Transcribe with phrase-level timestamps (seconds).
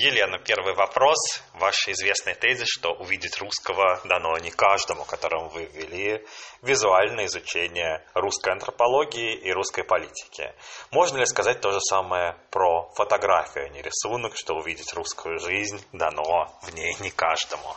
[0.00, 1.18] Елена, первый вопрос.
[1.54, 6.24] Ваш известный тезис, что увидеть русского дано не каждому, которому вы ввели
[6.62, 10.54] визуальное изучение русской антропологии и русской политики.
[10.92, 15.84] Можно ли сказать то же самое про фотографию, а не рисунок, что увидеть русскую жизнь
[15.92, 17.74] дано в ней не каждому?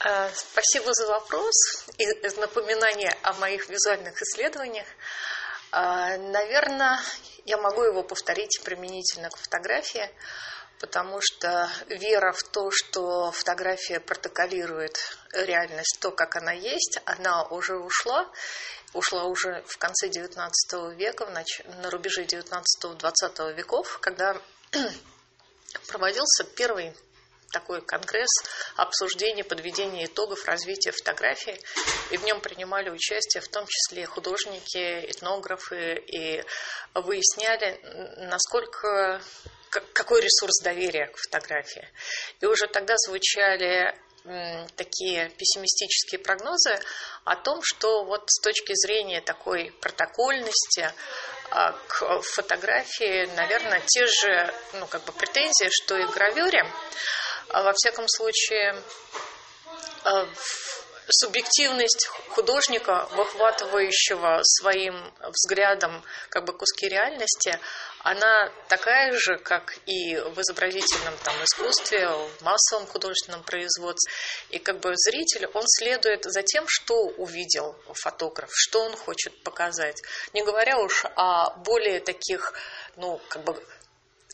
[0.00, 2.06] А, спасибо за вопрос и
[2.38, 4.88] напоминание о моих визуальных исследованиях.
[5.70, 6.98] А, Наверное,
[7.44, 10.08] я могу его повторить применительно к фотографии,
[10.78, 14.98] потому что вера в то, что фотография протоколирует
[15.32, 18.28] реальность, то, как она есть, она уже ушла.
[18.92, 20.50] Ушла уже в конце XIX
[20.94, 24.36] века, на рубеже XIX-XX веков, когда
[25.88, 26.94] проводился первый
[27.52, 28.30] такой конгресс
[28.76, 31.58] обсуждения, подведения итогов развития фотографии.
[32.10, 36.42] И в нем принимали участие в том числе художники, этнографы, и
[36.94, 37.78] выясняли,
[38.28, 39.20] насколько
[39.70, 41.88] какой ресурс доверия к фотографии.
[42.40, 43.94] И уже тогда звучали
[44.76, 46.78] такие пессимистические прогнозы
[47.24, 50.92] о том, что вот с точки зрения такой протокольности
[51.50, 56.64] а, к фотографии, наверное, те же ну, как бы претензии, что и к гравюре,
[57.52, 58.82] во всяком случае,
[60.04, 60.26] э,
[61.08, 67.58] субъективность художника, выхватывающего своим взглядом как бы куски реальности,
[68.00, 74.12] она такая же, как и в изобразительном там, искусстве, в массовом художественном производстве.
[74.50, 80.00] И как бы зритель, он следует за тем, что увидел фотограф, что он хочет показать.
[80.32, 82.54] Не говоря уж о более таких,
[82.96, 83.62] ну, как бы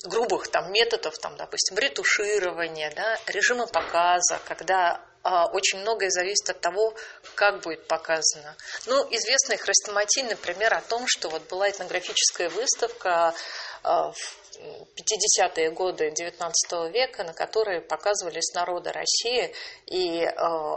[0.04, 6.60] грубых там методов, там, допустим, ретуширования, да, режима показа, когда а, очень многое зависит от
[6.60, 6.94] того,
[7.34, 8.56] как будет показано.
[8.86, 13.34] Ну, известный хрестоматийный пример о том, что вот была этнографическая выставка
[13.82, 19.54] в 50-е годы XIX века, на которые показывались народы России,
[19.86, 20.32] и э,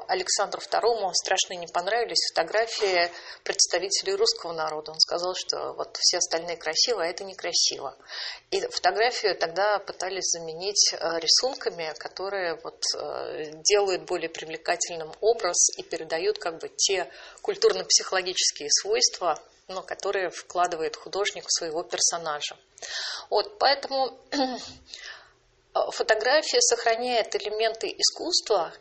[0.07, 3.09] Александру II страшно не понравились фотографии
[3.43, 4.91] представителей русского народа.
[4.91, 7.97] Он сказал, что вот все остальные красивы, а это некрасиво.
[8.51, 15.83] И фотографию тогда пытались заменить э, рисунками, которые вот, э, делают более привлекательным образ и
[15.83, 17.07] передают как бы те
[17.41, 19.39] культурно-психологические свойства
[19.71, 22.57] но которые вкладывает художник в своего персонажа.
[23.29, 24.17] Вот, поэтому
[25.91, 28.73] фотография сохраняет элементы искусства,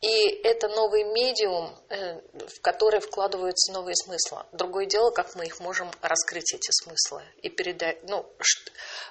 [0.00, 4.44] и это новый медиум, э, в который вкладываются новые смыслы.
[4.52, 8.26] Другое дело, как мы их можем раскрыть, эти смыслы, и передать, ну,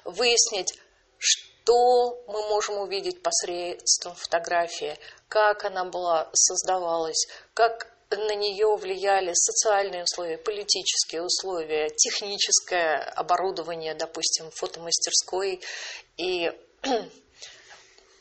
[0.04, 0.80] выяснить,
[1.18, 4.98] что мы можем увидеть посредством фотографии,
[5.28, 14.52] как она была, создавалась, как на нее влияли социальные условия, политические условия, техническое оборудование, допустим,
[14.52, 15.62] фотомастерской
[16.18, 16.52] и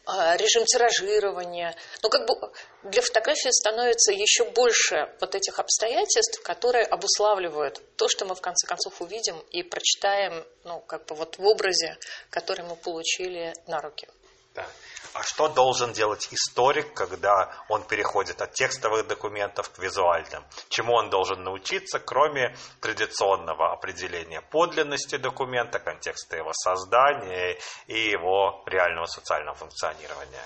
[0.07, 1.75] а, режим тиражирования.
[2.03, 2.35] Но как бы
[2.83, 8.67] для фотографии становится еще больше вот этих обстоятельств, которые обуславливают то, что мы в конце
[8.67, 11.97] концов увидим и прочитаем, ну, как бы вот в образе,
[12.31, 14.09] который мы получили на руки.
[14.55, 14.67] Да.
[15.15, 20.45] А что должен делать историк, когда он переходит от текстовых документов к визуальным?
[20.69, 27.57] Чему он должен научиться, кроме традиционного определения подлинности документа, контекста его создания
[27.87, 30.45] и его реального социального функционирования?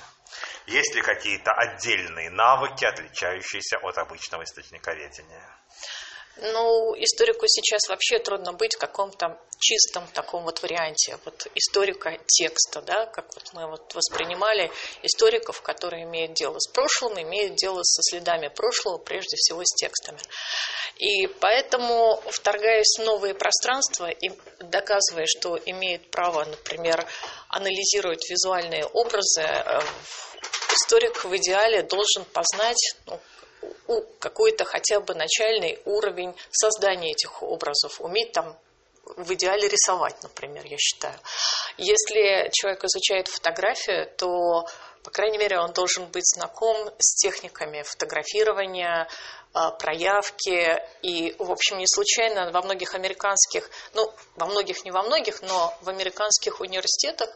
[0.67, 5.49] Есть ли какие-то отдельные навыки, отличающиеся от обычного источниковедения?
[6.41, 12.81] Ну, историку сейчас вообще трудно быть в каком-то чистом таком вот варианте, вот историка текста,
[12.81, 14.71] да, как вот мы вот воспринимали
[15.03, 20.21] историков, которые имеют дело с прошлым, имеют дело со следами прошлого, прежде всего с текстами.
[20.97, 27.05] И поэтому, вторгаясь в новые пространства и доказывая, что имеет право, например,
[27.49, 29.81] анализировать визуальные образы, э,
[30.73, 33.21] историк в идеале должен познать ну,
[34.19, 38.57] какой-то хотя бы начальный уровень создания этих образов, уметь там
[39.17, 41.19] в идеале рисовать, например, я считаю.
[41.77, 44.67] Если человек изучает фотографию, то,
[45.03, 49.09] по крайней мере, он должен быть знаком с техниками фотографирования,
[49.79, 50.83] проявки.
[51.03, 55.75] И, в общем, не случайно во многих американских, ну, во многих, не во многих, но
[55.83, 57.31] в американских университетах,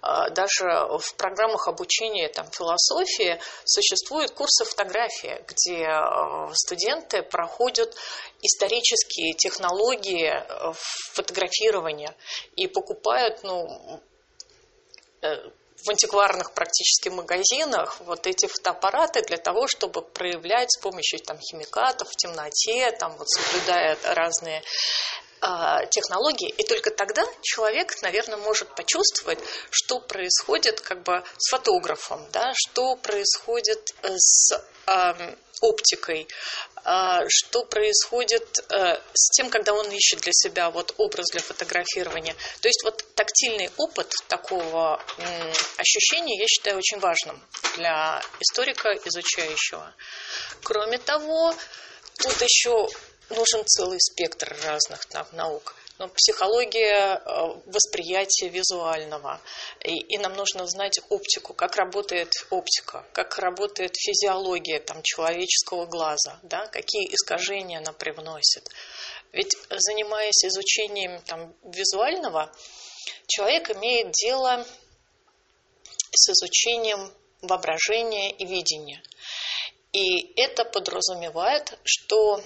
[0.00, 0.64] а, даже
[0.98, 7.94] в программах обучения там, философии существуют курсы фотографии, где а, студенты проходят
[8.40, 10.32] исторические технологии
[11.12, 12.14] фотографирования
[12.56, 14.00] и покупают ну,
[15.22, 15.50] э,
[15.84, 22.08] в антикварных практически магазинах вот эти фотоаппараты для того, чтобы проявлять с помощью там, химикатов
[22.08, 24.62] в темноте, там, вот, соблюдая разные
[25.90, 29.38] технологии, и только тогда человек, наверное, может почувствовать,
[29.70, 34.52] что происходит как бы с фотографом, да, что происходит э, с
[34.86, 36.28] э, оптикой,
[36.84, 42.34] э, что происходит э, с тем, когда он ищет для себя вот образ для фотографирования.
[42.60, 47.40] То есть вот тактильный опыт такого э, ощущения я считаю очень важным
[47.76, 49.94] для историка, изучающего.
[50.62, 51.54] Кроме того,
[52.18, 52.88] тут еще
[53.30, 55.74] нужен целый спектр разных наук.
[55.98, 59.40] Но психология э, восприятия визуального.
[59.84, 66.38] И, и нам нужно знать оптику, как работает оптика, как работает физиология там, человеческого глаза,
[66.44, 68.70] да, какие искажения она привносит.
[69.32, 72.52] Ведь занимаясь изучением там, визуального,
[73.26, 74.64] человек имеет дело
[76.12, 79.02] с изучением воображения и видения.
[79.92, 82.40] И это подразумевает, что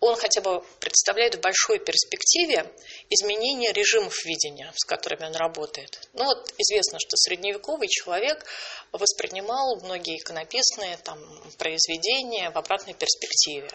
[0.00, 2.70] он хотя бы представляет в большой перспективе
[3.08, 6.08] изменение режимов видения, с которыми он работает.
[6.12, 8.44] Ну вот известно, что средневековый человек
[8.92, 11.18] воспринимал многие иконописные там,
[11.58, 13.70] произведения в обратной перспективе.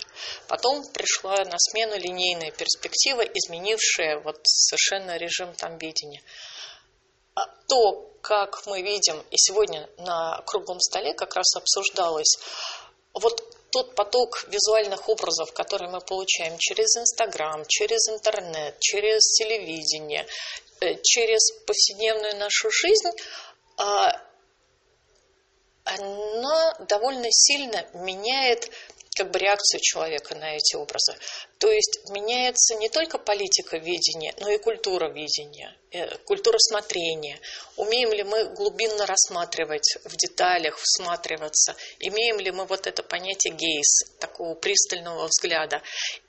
[0.48, 6.22] Потом пришла на смену линейная перспектива, изменившая вот совершенно режим там видения.
[7.34, 12.38] А то, как мы видим, и сегодня на круглом столе как раз обсуждалось,
[13.14, 20.28] вот тот поток визуальных образов, который мы получаем через Инстаграм, через интернет, через телевидение,
[20.82, 23.10] э, через повседневную нашу жизнь,
[23.78, 24.12] а,
[25.84, 28.70] она довольно сильно меняет
[29.16, 31.16] как бы реакцию человека на эти образы.
[31.58, 35.76] То есть меняется не только политика видения, но и культура видения,
[36.26, 37.40] культура смотрения.
[37.76, 41.76] Умеем ли мы глубинно рассматривать в деталях, всматриваться?
[42.00, 45.82] Имеем ли мы вот это понятие гейс, такого пристального взгляда?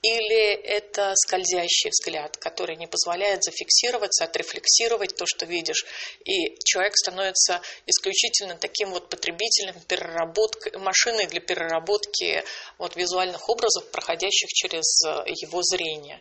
[0.02, 5.86] Или это скользящий взгляд, который не позволяет зафиксироваться, отрефлексировать то, что видишь,
[6.24, 12.42] и человек становится исключительно таким вот потребителем, переработкой, машиной для переработки
[12.78, 16.20] вот визуальных образов, проходящих через э, его зрения.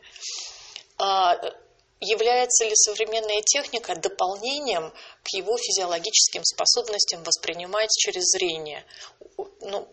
[2.01, 4.91] Является ли современная техника дополнением
[5.23, 8.83] к его физиологическим способностям воспринимать через зрение?
[9.61, 9.87] Ну,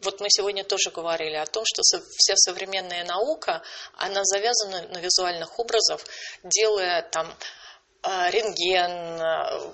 [0.00, 3.62] вот мы сегодня тоже говорили о том, что вся современная наука,
[3.98, 6.02] она завязана на визуальных образах,
[6.42, 7.30] делая там
[8.02, 9.72] а, рентген, а,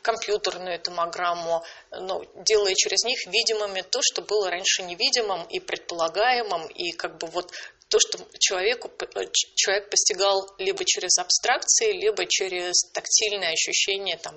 [0.00, 6.92] компьютерную томограмму, но делая через них видимыми то, что было раньше невидимым и предполагаемым, и
[6.92, 7.52] как бы вот
[7.88, 14.34] то, что человеку, э, человек постигал либо через абстракции, либо через тактильные ощущения там,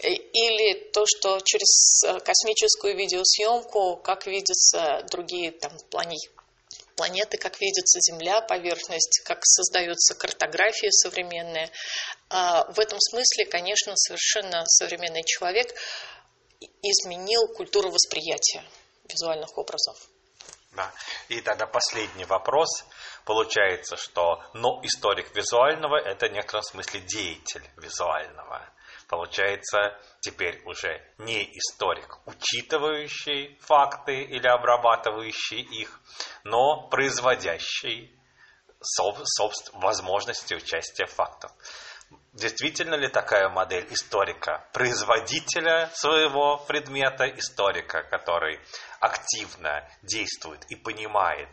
[0.00, 6.30] э, или то, что через э, космическую видеосъемку, как видятся другие там планеты,
[6.96, 11.70] планеты, как видится Земля, поверхность, как создаются картографии современные.
[12.28, 15.74] А в этом смысле, конечно, совершенно современный человек
[16.82, 18.64] изменил культуру восприятия
[19.08, 20.08] визуальных образов.
[20.76, 20.92] Да.
[21.28, 22.68] И тогда последний вопрос.
[23.24, 28.62] Получается, что ну, историк визуального– это в некотором смысле деятель визуального.
[29.08, 36.00] Получается, теперь уже не историк, учитывающий факты или обрабатывающий их,
[36.44, 38.12] но производящий
[38.82, 41.50] собственно, возможности участия фактов.
[42.32, 48.60] Действительно ли такая модель историка, производителя своего предмета, историка, который
[49.00, 51.48] активно действует и понимает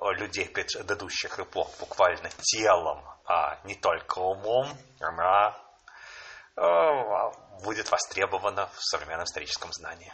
[0.00, 4.68] э, людей предыдущих эпох буквально телом, а не только умом,
[5.00, 5.56] она
[6.56, 10.12] э, будет востребована в современном историческом знании.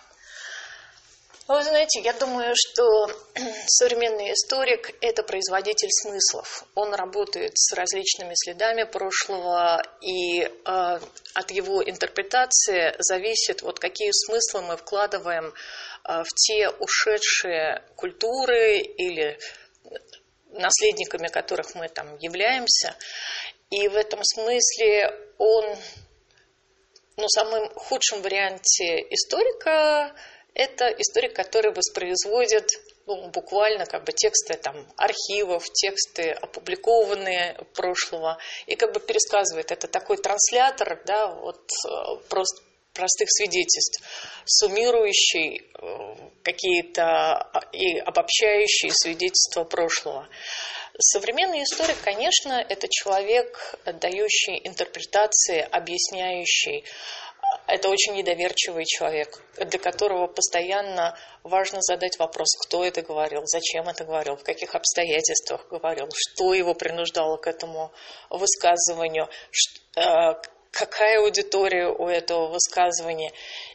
[1.46, 3.06] Вы знаете, я думаю, что
[3.66, 6.64] современный историк– это производитель смыслов.
[6.74, 14.62] Он работает с различными следами прошлого, и э, от его интерпретации зависит, вот какие смыслы
[14.62, 15.52] мы вкладываем
[16.08, 19.38] э, в те ушедшие культуры или
[20.48, 22.96] наследниками которых мы там являемся.
[23.68, 25.76] И в этом смысле он,
[27.18, 30.10] ну, в самом худшем варианте историка–
[30.54, 32.70] это историк, который воспроизводит
[33.06, 39.72] ну, буквально как бы тексты там, архивов, тексты опубликованные прошлого, и как бы пересказывает.
[39.72, 42.62] Это такой транслятор, да, вот э, просто
[42.94, 44.02] простых свидетельств,
[44.46, 50.28] суммирующий э, какие-то а, и обобщающие свидетельства прошлого.
[51.00, 56.84] Современный историк, конечно, это человек, дающий интерпретации, объясняющий
[57.66, 64.04] это очень недоверчивый человек, для которого постоянно важно задать вопрос, кто это говорил, зачем это
[64.04, 67.92] говорил, в каких обстоятельствах говорил, что его принуждало к этому
[68.30, 69.28] высказыванию,
[69.96, 70.34] э,
[70.70, 73.32] какая аудитория у этого высказывания.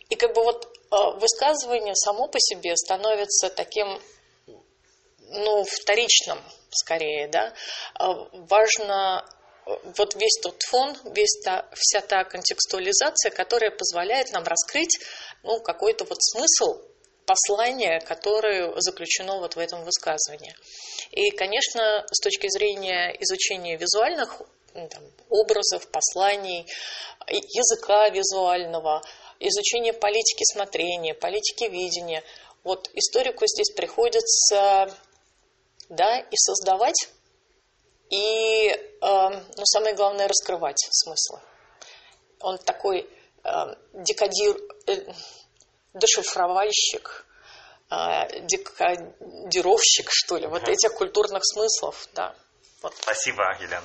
[0.09, 3.99] И как бы вот э, высказывание само по себе становится таким
[5.31, 6.39] ну, вторичным
[6.71, 7.53] скорее, да,
[7.99, 9.25] э, важно
[9.97, 14.99] вот весь тот фон, весь та, вся та контекстуализация, которая позволяет нам раскрыть
[15.43, 16.81] ну, какой-то вот смысл
[17.25, 20.55] послания, которое заключено вот в этом высказывании.
[21.11, 24.41] И, конечно, с точки зрения изучения визуальных
[24.73, 26.65] ну, там, образов, посланий,
[27.27, 29.03] языка визуального,
[29.39, 32.23] изучения политики смотрения, политики видения,
[32.63, 34.93] вот историку здесь приходится
[35.89, 37.09] да, и создавать
[38.09, 41.39] и, эм, ну, самое главное, раскрывать смыслы.
[42.39, 43.09] Он такой
[43.43, 45.13] эм, декодир, э,
[45.93, 47.25] дешифровальщик,
[47.89, 52.35] э, декодировщик, что ли, вот этих культурных смыслов, да.
[52.81, 52.93] Вот.
[53.01, 53.83] Спасибо, Елена.